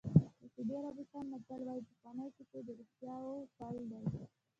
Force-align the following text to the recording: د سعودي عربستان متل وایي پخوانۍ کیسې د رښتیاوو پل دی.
د 0.39 0.41
سعودي 0.53 0.73
عربستان 0.83 1.25
متل 1.31 1.61
وایي 1.65 1.83
پخوانۍ 1.89 2.29
کیسې 2.37 2.59
د 2.65 2.69
رښتیاوو 2.79 3.49
پل 3.57 3.75
دی. 3.91 4.01